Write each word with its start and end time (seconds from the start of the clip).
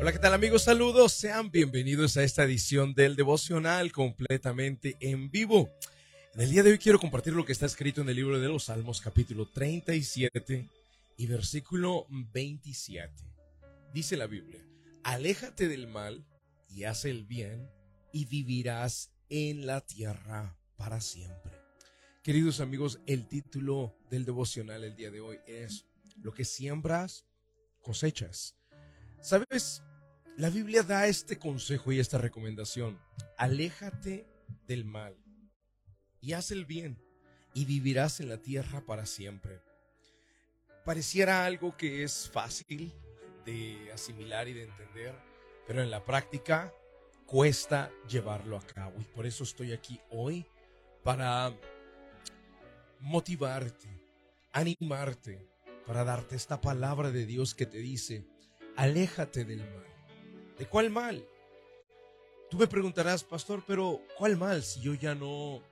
Hola, 0.00 0.12
¿qué 0.12 0.18
tal 0.18 0.34
amigos? 0.34 0.64
Saludos, 0.64 1.12
sean 1.12 1.50
bienvenidos 1.50 2.16
a 2.16 2.24
esta 2.24 2.44
edición 2.44 2.94
del 2.94 3.14
devocional 3.14 3.92
completamente 3.92 4.96
en 5.00 5.30
vivo. 5.30 5.70
En 6.34 6.40
el 6.40 6.50
día 6.50 6.62
de 6.62 6.72
hoy 6.72 6.78
quiero 6.78 6.98
compartir 6.98 7.32
lo 7.32 7.44
que 7.44 7.52
está 7.52 7.66
escrito 7.66 8.00
en 8.00 8.08
el 8.08 8.16
libro 8.16 8.38
de 8.40 8.48
los 8.48 8.64
Salmos 8.64 9.00
capítulo 9.00 9.46
37 9.46 10.68
y 11.16 11.26
versículo 11.26 12.06
27. 12.10 13.12
Dice 13.94 14.16
la 14.16 14.26
Biblia, 14.26 14.60
aléjate 15.04 15.68
del 15.68 15.86
mal 15.86 16.26
y 16.68 16.84
haz 16.84 17.04
el 17.04 17.24
bien 17.24 17.70
y 18.12 18.24
vivirás 18.26 19.12
en 19.30 19.64
la 19.64 19.80
tierra 19.80 20.56
para 20.76 21.00
siempre. 21.00 21.52
Queridos 22.24 22.60
amigos, 22.60 23.00
el 23.06 23.28
título 23.28 23.96
del 24.10 24.24
devocional 24.24 24.82
el 24.82 24.96
día 24.96 25.10
de 25.10 25.20
hoy 25.20 25.38
es 25.46 25.86
Lo 26.20 26.32
que 26.32 26.44
siembras, 26.44 27.26
cosechas. 27.80 28.56
¿Sabes? 29.24 29.82
La 30.36 30.50
Biblia 30.50 30.82
da 30.82 31.06
este 31.06 31.38
consejo 31.38 31.92
y 31.92 31.98
esta 31.98 32.18
recomendación. 32.18 33.00
Aléjate 33.38 34.26
del 34.66 34.84
mal 34.84 35.16
y 36.20 36.34
haz 36.34 36.50
el 36.50 36.66
bien 36.66 37.02
y 37.54 37.64
vivirás 37.64 38.20
en 38.20 38.28
la 38.28 38.36
tierra 38.36 38.84
para 38.84 39.06
siempre. 39.06 39.62
Pareciera 40.84 41.46
algo 41.46 41.74
que 41.74 42.04
es 42.04 42.28
fácil 42.28 42.92
de 43.46 43.90
asimilar 43.94 44.46
y 44.46 44.52
de 44.52 44.64
entender, 44.64 45.14
pero 45.66 45.82
en 45.82 45.90
la 45.90 46.04
práctica 46.04 46.74
cuesta 47.24 47.90
llevarlo 48.06 48.58
a 48.58 48.66
cabo. 48.66 49.00
Y 49.00 49.04
por 49.04 49.24
eso 49.24 49.44
estoy 49.44 49.72
aquí 49.72 49.98
hoy 50.10 50.44
para 51.02 51.50
motivarte, 53.00 53.88
animarte, 54.52 55.48
para 55.86 56.04
darte 56.04 56.36
esta 56.36 56.60
palabra 56.60 57.10
de 57.10 57.24
Dios 57.24 57.54
que 57.54 57.64
te 57.64 57.78
dice, 57.78 58.33
aléjate 58.76 59.44
del 59.44 59.58
mal. 59.58 59.86
¿De 60.58 60.66
cuál 60.66 60.90
mal? 60.90 61.26
Tú 62.50 62.58
me 62.58 62.66
preguntarás, 62.66 63.24
pastor, 63.24 63.64
pero 63.66 64.00
¿cuál 64.16 64.36
mal 64.36 64.62
si 64.62 64.80
yo 64.80 64.94
ya 64.94 65.14
no, 65.14 65.62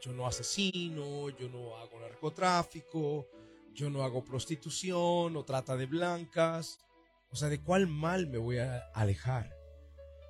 yo 0.00 0.12
no 0.12 0.26
asesino, 0.26 1.30
yo 1.30 1.48
no 1.48 1.76
hago 1.76 2.00
narcotráfico, 2.00 3.26
yo 3.74 3.88
no 3.88 4.02
hago 4.02 4.24
prostitución 4.24 5.36
o 5.36 5.44
trata 5.44 5.76
de 5.76 5.86
blancas? 5.86 6.78
O 7.30 7.36
sea, 7.36 7.48
¿de 7.48 7.62
cuál 7.62 7.86
mal 7.86 8.26
me 8.26 8.38
voy 8.38 8.58
a 8.58 8.90
alejar? 8.94 9.56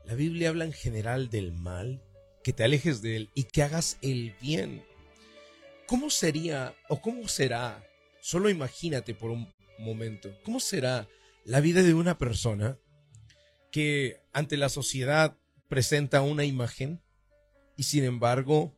La 0.04 0.14
Biblia 0.14 0.50
habla 0.50 0.64
en 0.64 0.72
general 0.72 1.30
del 1.30 1.52
mal, 1.52 2.02
que 2.44 2.52
te 2.52 2.64
alejes 2.64 3.02
de 3.02 3.16
él 3.16 3.30
y 3.34 3.44
que 3.44 3.62
hagas 3.62 3.98
el 4.02 4.34
bien. 4.40 4.84
¿Cómo 5.86 6.10
sería 6.10 6.74
o 6.88 7.00
cómo 7.00 7.26
será? 7.28 7.84
Solo 8.20 8.50
imagínate 8.50 9.14
por 9.14 9.30
un 9.30 9.52
momento, 9.82 10.30
¿cómo 10.44 10.60
será 10.60 11.08
la 11.44 11.60
vida 11.60 11.82
de 11.82 11.94
una 11.94 12.18
persona 12.18 12.78
que 13.70 14.20
ante 14.32 14.56
la 14.56 14.68
sociedad 14.68 15.36
presenta 15.68 16.22
una 16.22 16.44
imagen 16.44 17.02
y 17.76 17.84
sin 17.84 18.04
embargo 18.04 18.76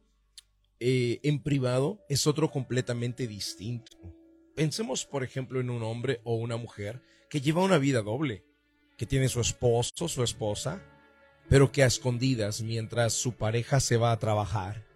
eh, 0.80 1.20
en 1.22 1.42
privado 1.42 2.05
es 2.08 2.27
otro 2.27 2.50
completamente 2.50 3.27
distinto. 3.27 3.97
Pensemos, 4.55 5.06
por 5.06 5.25
ejemplo, 5.25 5.60
en 5.60 5.70
un 5.70 5.82
hombre 5.82 6.20
o 6.25 6.34
una 6.34 6.56
mujer 6.56 7.02
que 7.30 7.41
lleva 7.41 7.64
una 7.64 7.78
vida 7.78 8.02
doble, 8.02 8.44
que 8.97 9.06
tiene 9.06 9.28
su 9.28 9.41
esposo, 9.41 10.08
su 10.08 10.22
esposa, 10.22 10.82
pero 11.48 11.72
que 11.72 11.82
a 11.82 11.86
escondidas, 11.86 12.60
mientras 12.60 13.12
su 13.12 13.32
pareja 13.32 13.80
se 13.80 13.97
va 13.97 14.12
a 14.12 14.19
trabajar, 14.19 14.86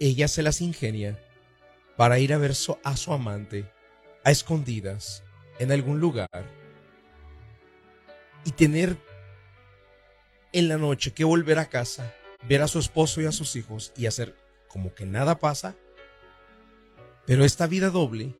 ella 0.00 0.28
se 0.28 0.42
las 0.42 0.60
ingenia 0.60 1.18
para 1.96 2.18
ir 2.18 2.32
a 2.32 2.38
ver 2.38 2.52
a 2.84 2.96
su 2.96 3.12
amante 3.12 3.70
a 4.24 4.30
escondidas 4.30 5.22
en 5.58 5.72
algún 5.72 6.00
lugar 6.00 6.28
y 8.44 8.52
tener 8.52 8.96
en 10.52 10.68
la 10.68 10.76
noche 10.76 11.12
que 11.12 11.24
volver 11.24 11.58
a 11.58 11.68
casa, 11.68 12.14
ver 12.48 12.62
a 12.62 12.68
su 12.68 12.78
esposo 12.78 13.20
y 13.20 13.26
a 13.26 13.32
sus 13.32 13.56
hijos 13.56 13.92
y 13.96 14.06
hacer 14.06 14.36
como 14.68 14.94
que 14.94 15.06
nada 15.06 15.38
pasa. 15.38 15.74
Pero 17.26 17.44
esta 17.44 17.66
vida 17.66 17.90
doble, 17.90 18.38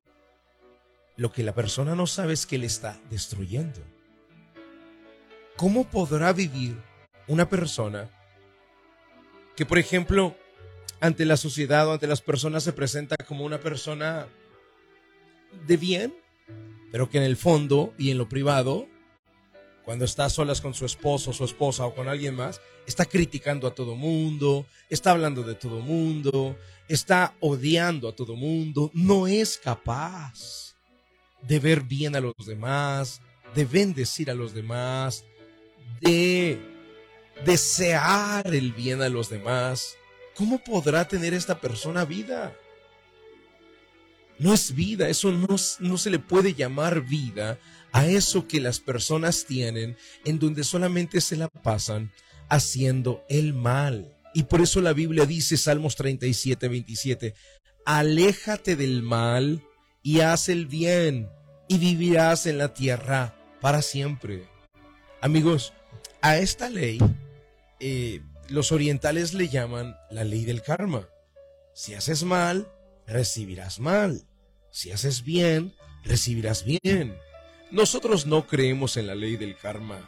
lo 1.16 1.32
que 1.32 1.42
la 1.42 1.54
persona 1.54 1.94
no 1.94 2.06
sabe 2.06 2.32
es 2.32 2.46
que 2.46 2.58
le 2.58 2.66
está 2.66 2.98
destruyendo. 3.10 3.80
¿Cómo 5.56 5.84
podrá 5.84 6.32
vivir 6.32 6.76
una 7.28 7.48
persona 7.48 8.10
que, 9.54 9.64
por 9.66 9.78
ejemplo, 9.78 10.36
ante 11.00 11.24
la 11.24 11.36
sociedad 11.36 11.86
o 11.86 11.92
ante 11.92 12.06
las 12.06 12.22
personas 12.22 12.64
se 12.64 12.72
presenta 12.72 13.16
como 13.16 13.44
una 13.44 13.60
persona 13.60 14.26
de 15.66 15.76
bien, 15.76 16.14
pero 16.90 17.08
que 17.08 17.18
en 17.18 17.24
el 17.24 17.36
fondo 17.36 17.94
y 17.98 18.10
en 18.10 18.18
lo 18.18 18.28
privado 18.28 18.86
cuando 19.84 20.04
está 20.04 20.28
solas 20.30 20.60
con 20.60 20.74
su 20.74 20.86
esposo, 20.86 21.32
su 21.32 21.44
esposa 21.44 21.84
o 21.86 21.94
con 21.94 22.08
alguien 22.08 22.34
más, 22.34 22.60
está 22.86 23.04
criticando 23.04 23.66
a 23.66 23.74
todo 23.74 23.96
mundo, 23.96 24.66
está 24.88 25.10
hablando 25.10 25.42
de 25.42 25.54
todo 25.54 25.80
mundo, 25.80 26.56
está 26.88 27.34
odiando 27.40 28.08
a 28.08 28.14
todo 28.14 28.36
mundo, 28.36 28.90
no 28.94 29.26
es 29.26 29.58
capaz 29.58 30.76
de 31.42 31.58
ver 31.58 31.82
bien 31.82 32.14
a 32.14 32.20
los 32.20 32.34
demás, 32.46 33.20
de 33.54 33.64
bendecir 33.64 34.30
a 34.30 34.34
los 34.34 34.54
demás, 34.54 35.24
de 36.00 36.60
desear 37.44 38.54
el 38.54 38.72
bien 38.72 39.02
a 39.02 39.08
los 39.08 39.28
demás. 39.28 39.96
¿Cómo 40.36 40.62
podrá 40.62 41.08
tener 41.08 41.34
esta 41.34 41.60
persona 41.60 42.04
vida? 42.04 42.56
No 44.38 44.52
es 44.52 44.74
vida, 44.74 45.08
eso 45.08 45.30
no, 45.32 45.56
no 45.80 45.98
se 45.98 46.10
le 46.10 46.18
puede 46.18 46.54
llamar 46.54 47.02
vida 47.02 47.58
a 47.92 48.06
eso 48.06 48.48
que 48.48 48.60
las 48.60 48.80
personas 48.80 49.44
tienen 49.46 49.96
en 50.24 50.38
donde 50.38 50.64
solamente 50.64 51.20
se 51.20 51.36
la 51.36 51.48
pasan 51.48 52.12
haciendo 52.48 53.24
el 53.28 53.54
mal. 53.54 54.16
Y 54.34 54.44
por 54.44 54.62
eso 54.62 54.80
la 54.80 54.92
Biblia 54.92 55.26
dice, 55.26 55.56
Salmos 55.56 55.96
37, 55.96 56.68
27, 56.68 57.34
aléjate 57.84 58.76
del 58.76 59.02
mal 59.02 59.62
y 60.02 60.20
haz 60.20 60.48
el 60.48 60.66
bien 60.66 61.28
y 61.68 61.78
vivirás 61.78 62.46
en 62.46 62.58
la 62.58 62.74
tierra 62.74 63.36
para 63.60 63.82
siempre. 63.82 64.48
Amigos, 65.20 65.72
a 66.20 66.38
esta 66.38 66.68
ley 66.70 66.98
eh, 67.80 68.22
los 68.48 68.72
orientales 68.72 69.34
le 69.34 69.48
llaman 69.48 69.96
la 70.10 70.24
ley 70.24 70.44
del 70.44 70.62
karma. 70.62 71.08
Si 71.74 71.94
haces 71.94 72.24
mal, 72.24 72.70
recibirás 73.06 73.80
mal. 73.80 74.22
Si 74.70 74.90
haces 74.90 75.22
bien, 75.22 75.74
recibirás 76.04 76.64
bien. 76.64 77.16
Nosotros 77.70 78.26
no 78.26 78.46
creemos 78.46 78.96
en 78.96 79.06
la 79.06 79.14
ley 79.14 79.36
del 79.36 79.56
karma. 79.56 79.98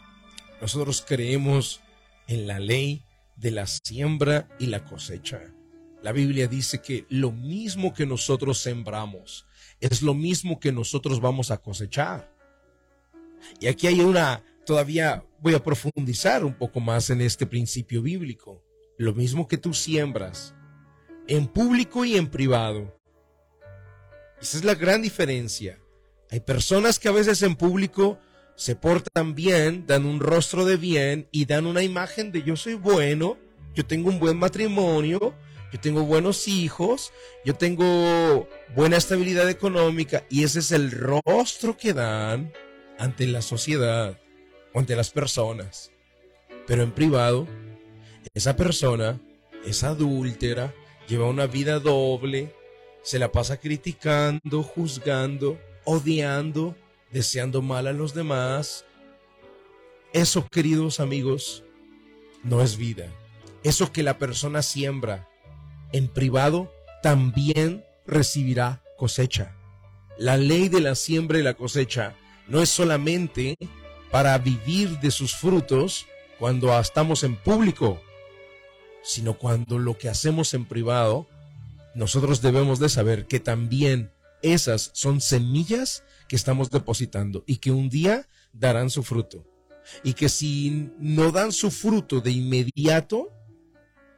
Nosotros 0.60 1.04
creemos 1.06 1.80
en 2.26 2.46
la 2.46 2.58
ley 2.58 3.02
de 3.36 3.50
la 3.50 3.66
siembra 3.66 4.48
y 4.58 4.66
la 4.66 4.84
cosecha. 4.84 5.40
La 6.02 6.12
Biblia 6.12 6.46
dice 6.46 6.82
que 6.82 7.06
lo 7.08 7.32
mismo 7.32 7.94
que 7.94 8.06
nosotros 8.06 8.58
sembramos 8.58 9.46
es 9.80 10.02
lo 10.02 10.14
mismo 10.14 10.60
que 10.60 10.72
nosotros 10.72 11.20
vamos 11.20 11.50
a 11.50 11.58
cosechar. 11.58 12.30
Y 13.60 13.66
aquí 13.66 13.86
hay 13.86 14.00
una, 14.00 14.42
todavía 14.66 15.24
voy 15.40 15.54
a 15.54 15.62
profundizar 15.62 16.44
un 16.44 16.54
poco 16.54 16.80
más 16.80 17.10
en 17.10 17.20
este 17.20 17.46
principio 17.46 18.02
bíblico. 18.02 18.62
Lo 18.98 19.14
mismo 19.14 19.48
que 19.48 19.58
tú 19.58 19.74
siembras 19.74 20.54
en 21.28 21.46
público 21.46 22.04
y 22.04 22.16
en 22.16 22.28
privado. 22.28 22.98
Esa 24.40 24.58
es 24.58 24.64
la 24.64 24.74
gran 24.74 25.02
diferencia. 25.02 25.78
Hay 26.30 26.40
personas 26.40 26.98
que 26.98 27.08
a 27.08 27.12
veces 27.12 27.42
en 27.42 27.56
público 27.56 28.18
se 28.56 28.76
portan 28.76 29.34
bien, 29.34 29.86
dan 29.86 30.06
un 30.06 30.20
rostro 30.20 30.64
de 30.64 30.76
bien 30.76 31.28
y 31.32 31.46
dan 31.46 31.66
una 31.66 31.82
imagen 31.82 32.30
de 32.30 32.42
yo 32.42 32.56
soy 32.56 32.74
bueno, 32.74 33.38
yo 33.74 33.84
tengo 33.84 34.08
un 34.08 34.18
buen 34.18 34.36
matrimonio, 34.36 35.34
yo 35.72 35.80
tengo 35.80 36.04
buenos 36.04 36.46
hijos, 36.46 37.12
yo 37.44 37.54
tengo 37.54 38.48
buena 38.76 38.96
estabilidad 38.96 39.50
económica 39.50 40.24
y 40.30 40.44
ese 40.44 40.60
es 40.60 40.70
el 40.70 40.90
rostro 40.90 41.76
que 41.76 41.92
dan 41.92 42.52
ante 42.98 43.26
la 43.26 43.42
sociedad 43.42 44.20
o 44.72 44.78
ante 44.78 44.94
las 44.94 45.10
personas. 45.10 45.90
Pero 46.66 46.82
en 46.82 46.92
privado, 46.92 47.48
esa 48.34 48.56
persona 48.56 49.20
es 49.66 49.82
adúltera, 49.82 50.72
lleva 51.08 51.26
una 51.26 51.46
vida 51.46 51.78
doble, 51.78 52.54
se 53.02 53.18
la 53.18 53.30
pasa 53.32 53.60
criticando, 53.60 54.62
juzgando, 54.62 55.58
odiando, 55.84 56.74
deseando 57.10 57.62
mal 57.62 57.86
a 57.86 57.92
los 57.92 58.14
demás. 58.14 58.84
Eso, 60.12 60.46
queridos 60.48 61.00
amigos, 61.00 61.64
no 62.42 62.62
es 62.62 62.76
vida. 62.76 63.06
Eso 63.62 63.92
que 63.92 64.02
la 64.02 64.18
persona 64.18 64.62
siembra 64.62 65.28
en 65.92 66.08
privado 66.08 66.72
también 67.02 67.84
recibirá 68.06 68.82
cosecha. 68.96 69.54
La 70.18 70.36
ley 70.36 70.68
de 70.68 70.80
la 70.80 70.94
siembra 70.94 71.38
y 71.38 71.42
la 71.42 71.54
cosecha 71.54 72.14
no 72.46 72.62
es 72.62 72.68
solamente 72.68 73.56
para 74.10 74.36
vivir 74.38 75.00
de 75.00 75.10
sus 75.10 75.34
frutos 75.34 76.06
cuando 76.38 76.78
estamos 76.78 77.24
en 77.24 77.36
público, 77.36 78.00
sino 79.04 79.38
cuando 79.38 79.78
lo 79.78 79.96
que 79.98 80.08
hacemos 80.08 80.54
en 80.54 80.64
privado, 80.64 81.28
nosotros 81.94 82.42
debemos 82.42 82.78
de 82.80 82.88
saber 82.88 83.26
que 83.26 83.38
también 83.38 84.10
esas 84.42 84.90
son 84.94 85.20
semillas 85.20 86.02
que 86.28 86.36
estamos 86.36 86.70
depositando 86.70 87.44
y 87.46 87.56
que 87.56 87.70
un 87.70 87.88
día 87.88 88.26
darán 88.52 88.90
su 88.90 89.02
fruto. 89.02 89.44
Y 90.02 90.14
que 90.14 90.28
si 90.28 90.90
no 90.98 91.30
dan 91.30 91.52
su 91.52 91.70
fruto 91.70 92.20
de 92.20 92.30
inmediato, 92.30 93.30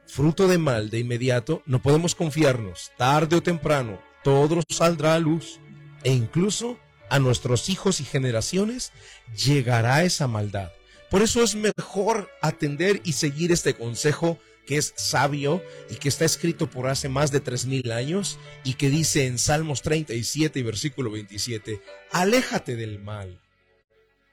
fruto 0.07 0.47
de 0.47 0.57
mal 0.57 0.89
de 0.89 0.99
inmediato, 0.99 1.61
no 1.65 1.81
podemos 1.81 2.15
confiarnos. 2.15 2.91
Tarde 2.97 3.35
o 3.35 3.43
temprano, 3.43 3.99
todo 4.23 4.61
saldrá 4.69 5.15
a 5.15 5.19
luz. 5.19 5.59
E 6.03 6.13
incluso 6.13 6.77
a 7.09 7.19
nuestros 7.19 7.69
hijos 7.69 7.99
y 7.99 8.05
generaciones 8.05 8.91
llegará 9.35 10.03
esa 10.03 10.27
maldad. 10.27 10.71
Por 11.09 11.21
eso 11.21 11.41
es 11.41 11.55
mejor 11.55 12.29
atender 12.41 13.01
y 13.03 13.13
seguir 13.13 13.51
este 13.51 13.75
consejo 13.75 14.39
que 14.67 14.77
es 14.77 14.93
sabio 14.97 15.63
y 15.89 15.95
que 15.95 16.09
está 16.09 16.25
escrito 16.25 16.69
por 16.69 16.87
hace 16.87 17.09
más 17.09 17.31
de 17.31 17.39
tres 17.39 17.65
mil 17.65 17.91
años 17.91 18.37
y 18.63 18.75
que 18.75 18.89
dice 18.89 19.25
en 19.25 19.39
Salmos 19.39 19.81
37 19.81 20.59
y 20.59 20.63
versículo 20.63 21.09
27, 21.09 21.81
aléjate 22.11 22.75
del 22.75 22.99
mal 22.99 23.41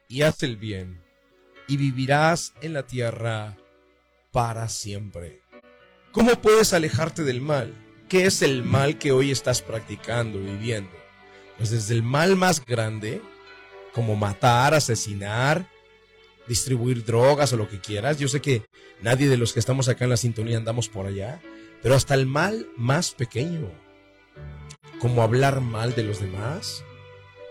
y 0.08 0.22
haz 0.22 0.42
el 0.42 0.56
bien 0.56 1.00
y 1.68 1.76
vivirás 1.76 2.52
en 2.60 2.74
la 2.74 2.86
tierra 2.86 3.56
para 4.32 4.68
siempre. 4.68 5.40
¿Cómo 6.10 6.42
puedes 6.42 6.74
alejarte 6.74 7.22
del 7.22 7.40
mal? 7.40 7.72
¿Qué 8.08 8.26
es 8.26 8.42
el 8.42 8.64
mal 8.64 8.98
que 8.98 9.12
hoy 9.12 9.30
estás 9.30 9.62
practicando, 9.62 10.40
viviendo? 10.40 10.92
Pues 11.56 11.70
desde 11.70 11.94
el 11.94 12.02
mal 12.02 12.36
más 12.36 12.64
grande, 12.64 13.22
como 13.92 14.16
matar, 14.16 14.74
asesinar, 14.74 15.68
distribuir 16.46 17.04
drogas 17.04 17.52
o 17.52 17.56
lo 17.56 17.68
que 17.68 17.80
quieras. 17.80 18.18
Yo 18.18 18.28
sé 18.28 18.40
que 18.40 18.62
nadie 19.00 19.28
de 19.28 19.36
los 19.36 19.52
que 19.52 19.60
estamos 19.60 19.88
acá 19.88 20.04
en 20.04 20.10
la 20.10 20.16
sintonía 20.16 20.56
andamos 20.56 20.88
por 20.88 21.06
allá, 21.06 21.40
pero 21.82 21.94
hasta 21.94 22.14
el 22.14 22.26
mal 22.26 22.68
más 22.76 23.12
pequeño, 23.12 23.70
como 25.00 25.22
hablar 25.22 25.60
mal 25.60 25.94
de 25.94 26.04
los 26.04 26.20
demás, 26.20 26.84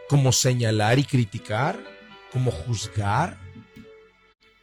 como 0.10 0.32
señalar 0.32 1.00
y 1.00 1.04
criticar, 1.04 1.80
como 2.32 2.52
juzgar, 2.52 3.38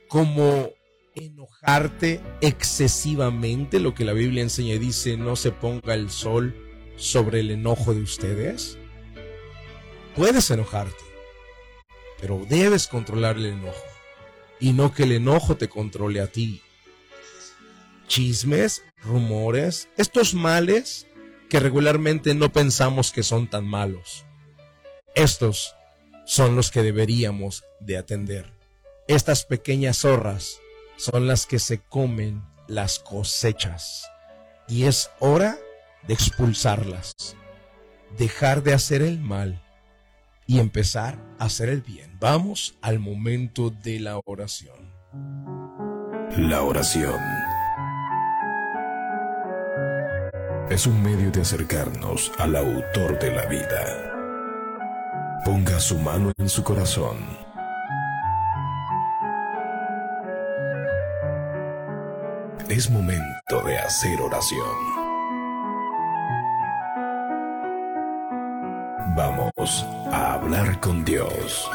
como 0.09 0.71
enojarte 1.15 2.21
excesivamente, 2.41 3.81
lo 3.81 3.95
que 3.95 4.05
la 4.05 4.13
Biblia 4.13 4.43
enseña 4.43 4.75
y 4.75 4.79
dice, 4.79 5.17
no 5.17 5.37
se 5.37 5.51
ponga 5.51 5.95
el 5.95 6.11
sol 6.11 6.55
sobre 6.97 7.41
el 7.41 7.51
enojo 7.51 7.95
de 7.95 8.03
ustedes. 8.03 8.79
Puedes 10.17 10.51
enojarte, 10.51 11.05
pero 12.21 12.45
debes 12.49 12.89
controlar 12.89 13.37
el 13.37 13.47
enojo 13.47 13.90
y 14.61 14.73
no 14.73 14.93
que 14.93 15.05
el 15.05 15.13
enojo 15.13 15.57
te 15.57 15.69
controle 15.69 16.21
a 16.21 16.27
ti. 16.27 16.63
Chismes, 18.07 18.83
rumores, 19.03 19.89
estos 19.97 20.35
males 20.35 21.07
que 21.49 21.61
regularmente 21.61 22.35
no 22.35 22.53
pensamos 22.53 23.11
que 23.11 23.23
son 23.23 23.49
tan 23.49 23.65
malos. 23.65 24.25
Estos 25.15 25.75
son 26.27 26.55
los 26.55 26.71
que 26.71 26.83
deberíamos 26.83 27.65
de 27.81 27.97
atender. 27.97 28.53
Estas 29.09 29.45
pequeñas 29.45 29.99
zorras 29.99 30.61
son 30.97 31.27
las 31.27 31.47
que 31.47 31.59
se 31.59 31.81
comen 31.81 32.45
las 32.69 32.99
cosechas 32.99 34.07
y 34.69 34.85
es 34.85 35.11
hora 35.19 35.59
de 36.07 36.15
expulsarlas, 36.15 37.15
dejar 38.17 38.63
de 38.63 38.75
hacer 38.75 39.03
el 39.03 39.19
mal 39.19 39.61
y 40.51 40.59
empezar 40.59 41.17
a 41.39 41.45
hacer 41.45 41.69
el 41.69 41.81
bien. 41.81 42.17
Vamos 42.19 42.77
al 42.83 42.99
momento 42.99 43.71
de 43.71 44.01
la 44.01 44.19
oración. 44.25 44.93
La 46.37 46.63
oración 46.63 47.21
es 50.69 50.89
un 50.89 51.01
medio 51.05 51.31
de 51.31 51.43
acercarnos 51.43 52.33
al 52.37 52.57
autor 52.57 53.17
de 53.21 53.31
la 53.31 53.47
vida. 53.47 55.41
Ponga 55.45 55.79
su 55.79 55.97
mano 56.01 56.33
en 56.37 56.49
su 56.49 56.65
corazón. 56.65 57.19
Es 62.69 62.91
momento 62.91 63.63
de 63.65 63.79
hacer 63.79 64.21
oración. 64.21 65.00
Vamos 69.17 69.85
a 70.13 70.35
hablar 70.35 70.79
con 70.79 71.05
Dios. 71.05 71.69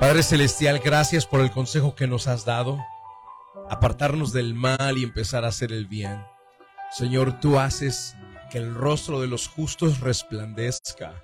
Padre 0.00 0.24
Celestial, 0.24 0.80
gracias 0.80 1.24
por 1.24 1.40
el 1.40 1.52
consejo 1.52 1.94
que 1.94 2.08
nos 2.08 2.26
has 2.26 2.44
dado. 2.44 2.84
Apartarnos 3.70 4.32
del 4.32 4.54
mal 4.54 4.98
y 4.98 5.04
empezar 5.04 5.44
a 5.44 5.48
hacer 5.48 5.70
el 5.70 5.86
bien. 5.86 6.24
Señor, 6.90 7.38
tú 7.38 7.56
haces 7.60 8.16
que 8.50 8.58
el 8.58 8.74
rostro 8.74 9.20
de 9.20 9.28
los 9.28 9.46
justos 9.46 10.00
resplandezca. 10.00 11.22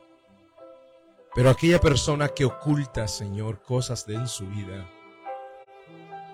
Pero 1.35 1.51
aquella 1.51 1.81
persona 1.81 2.29
que 2.29 2.45
oculta, 2.45 3.09
Señor, 3.09 3.63
cosas 3.63 4.07
de 4.07 4.15
en 4.15 4.29
su 4.29 4.47
vida, 4.47 4.89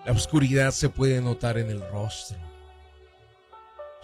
la 0.05 0.13
oscuridad 0.13 0.71
se 0.71 0.91
puede 0.91 1.23
notar 1.23 1.57
en 1.57 1.71
el 1.71 1.81
rostro 1.91 2.54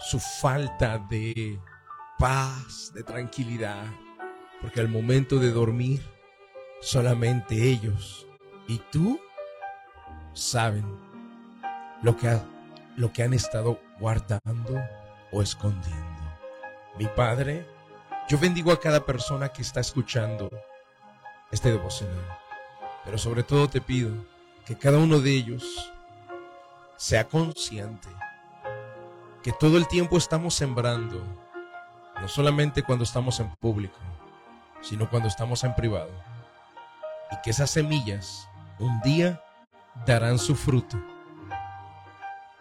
su 0.01 0.19
falta 0.19 0.97
de 0.97 1.59
paz, 2.17 2.91
de 2.93 3.03
tranquilidad, 3.03 3.83
porque 4.61 4.79
al 4.79 4.89
momento 4.89 5.37
de 5.37 5.51
dormir, 5.51 6.01
solamente 6.81 7.69
ellos 7.69 8.27
y 8.67 8.79
tú 8.91 9.19
saben 10.33 10.85
lo 12.01 12.17
que, 12.17 12.39
lo 12.95 13.13
que 13.13 13.23
han 13.23 13.33
estado 13.33 13.79
guardando 13.99 14.81
o 15.31 15.41
escondiendo. 15.41 16.21
Mi 16.97 17.05
Padre, 17.05 17.65
yo 18.27 18.37
bendigo 18.37 18.71
a 18.71 18.79
cada 18.79 19.05
persona 19.05 19.49
que 19.49 19.61
está 19.61 19.79
escuchando 19.79 20.49
este 21.51 21.71
devocional, 21.71 22.37
pero 23.05 23.17
sobre 23.17 23.43
todo 23.43 23.69
te 23.69 23.81
pido 23.81 24.11
que 24.65 24.77
cada 24.77 24.97
uno 24.97 25.19
de 25.19 25.31
ellos 25.31 25.91
sea 26.97 27.27
consciente 27.27 28.07
que 29.43 29.51
todo 29.51 29.77
el 29.77 29.87
tiempo 29.87 30.17
estamos 30.17 30.53
sembrando, 30.53 31.23
no 32.19 32.27
solamente 32.27 32.83
cuando 32.83 33.03
estamos 33.03 33.39
en 33.39 33.49
público, 33.55 33.97
sino 34.81 35.09
cuando 35.09 35.27
estamos 35.27 35.63
en 35.63 35.73
privado. 35.73 36.11
Y 37.31 37.41
que 37.43 37.49
esas 37.49 37.71
semillas 37.71 38.47
un 38.77 39.01
día 39.01 39.41
darán 40.05 40.37
su 40.37 40.55
fruto. 40.55 41.01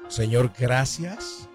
Señor, 0.08 0.52
gracias. 0.58 1.48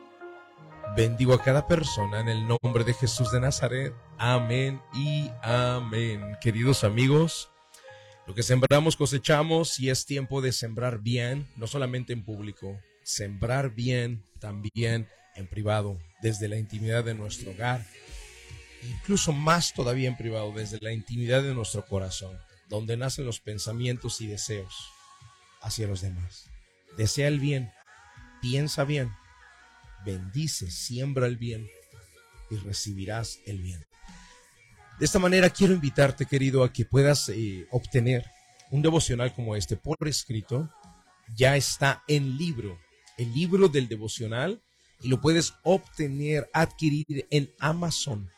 Bendigo 0.95 1.33
a 1.33 1.41
cada 1.41 1.67
persona 1.67 2.19
en 2.19 2.29
el 2.29 2.47
nombre 2.47 2.83
de 2.83 2.93
Jesús 2.93 3.31
de 3.31 3.39
Nazaret. 3.39 3.93
Amén 4.17 4.81
y 4.93 5.29
amén. 5.41 6.37
Queridos 6.39 6.83
amigos, 6.83 7.49
lo 8.27 8.33
que 8.33 8.43
sembramos 8.43 8.95
cosechamos 8.95 9.79
y 9.79 9.89
es 9.89 10.05
tiempo 10.05 10.41
de 10.41 10.51
sembrar 10.51 10.99
bien, 10.99 11.47
no 11.57 11.67
solamente 11.67 12.13
en 12.13 12.23
público, 12.23 12.79
sembrar 13.03 13.71
bien 13.71 14.23
también 14.39 15.09
en 15.35 15.47
privado, 15.47 15.97
desde 16.21 16.47
la 16.47 16.57
intimidad 16.57 17.03
de 17.03 17.13
nuestro 17.13 17.51
hogar, 17.51 17.85
incluso 18.83 19.33
más 19.33 19.73
todavía 19.73 20.07
en 20.07 20.17
privado, 20.17 20.51
desde 20.51 20.79
la 20.81 20.91
intimidad 20.91 21.43
de 21.43 21.53
nuestro 21.53 21.85
corazón, 21.85 22.37
donde 22.69 22.97
nacen 22.97 23.25
los 23.25 23.39
pensamientos 23.39 24.21
y 24.21 24.27
deseos 24.27 24.89
hacia 25.61 25.87
los 25.87 26.01
demás. 26.01 26.49
Desea 26.97 27.27
el 27.27 27.39
bien, 27.39 27.71
piensa 28.41 28.83
bien, 28.83 29.11
bendice, 30.05 30.71
siembra 30.71 31.27
el 31.27 31.37
bien 31.37 31.69
y 32.49 32.57
recibirás 32.57 33.39
el 33.45 33.61
bien. 33.61 33.85
De 34.99 35.05
esta 35.05 35.19
manera 35.19 35.49
quiero 35.49 35.73
invitarte, 35.73 36.25
querido, 36.25 36.63
a 36.63 36.71
que 36.71 36.85
puedas 36.85 37.27
eh, 37.29 37.67
obtener 37.71 38.25
un 38.71 38.81
devocional 38.81 39.33
como 39.33 39.55
este 39.55 39.75
por 39.75 39.97
escrito. 40.07 40.69
Ya 41.35 41.57
está 41.57 42.03
en 42.07 42.37
libro 42.37 42.79
el 43.17 43.33
libro 43.33 43.67
del 43.69 43.87
devocional 43.87 44.61
y 45.01 45.07
lo 45.07 45.21
puedes 45.21 45.53
obtener, 45.63 46.49
adquirir 46.53 47.27
en 47.29 47.51
Amazon. 47.59 48.29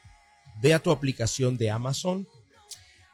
Ve 0.62 0.74
a 0.74 0.80
tu 0.80 0.92
aplicación 0.92 1.58
de 1.58 1.70
Amazon, 1.70 2.28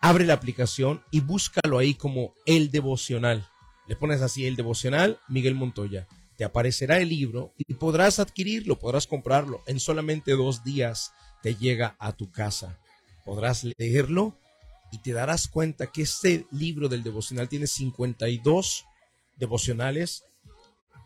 abre 0.01 0.25
la 0.25 0.33
aplicación 0.33 1.03
y 1.12 1.19
búscalo 1.19 1.77
ahí 1.77 1.93
como 1.93 2.33
el 2.45 2.71
devocional. 2.71 3.47
Le 3.88 3.95
pones 3.95 4.21
así 4.21 4.45
el 4.45 4.55
devocional 4.55 5.19
Miguel 5.27 5.55
Montoya. 5.55 6.07
Te 6.38 6.45
aparecerá 6.45 7.00
el 7.00 7.09
libro 7.09 7.53
y 7.57 7.73
podrás 7.75 8.19
adquirirlo, 8.19 8.79
podrás 8.79 9.07
comprarlo. 9.07 9.62
En 9.67 9.79
solamente 9.79 10.31
dos 10.31 10.63
días 10.63 11.13
te 11.41 11.55
llega 11.55 11.95
a 12.00 12.13
tu 12.13 12.31
casa. 12.31 12.79
Podrás 13.25 13.65
leerlo 13.77 14.38
y 14.91 15.00
te 15.00 15.12
darás 15.12 15.47
cuenta 15.47 15.88
que 15.88 16.03
este 16.03 16.47
libro 16.51 16.88
del 16.88 17.03
devocional 17.03 17.50
tiene 17.50 17.67
52 17.67 18.85
devocionales 19.38 20.23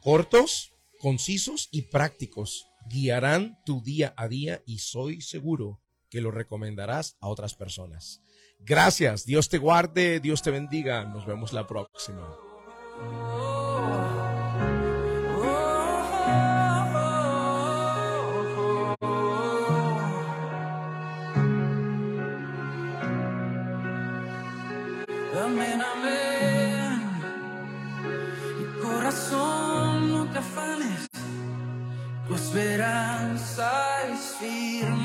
cortos, 0.02 0.74
concisos 1.00 1.70
y 1.72 1.84
prácticos 1.84 2.68
guiarán 2.90 3.60
tu 3.66 3.82
día 3.82 4.14
a 4.18 4.28
día 4.28 4.64
y 4.66 4.80
soy 4.80 5.22
seguro 5.22 5.82
que 6.10 6.22
lo 6.22 6.32
recomendarás 6.32 7.18
a 7.20 7.28
otras 7.28 7.54
personas. 7.56 8.22
Gracias, 8.60 9.26
Dios 9.26 9.50
te 9.50 9.58
guarde, 9.58 10.20
Dios 10.20 10.42
te 10.42 10.52
bendiga, 10.52 11.06
nos 11.06 11.26
vemos 11.26 11.54
la 11.54 11.68
próxima. 11.68 12.36
Amén, 25.40 25.82
amén, 25.82 27.02
corazón. 28.82 29.67
Afanes. 30.38 31.08
Tu 32.28 32.36
esperanza 32.36 33.72
es 34.12 34.36
firme. 34.40 34.97